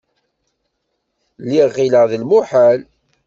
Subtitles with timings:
[1.43, 2.79] Lliɣ ɣilleɣ d lmuḥal.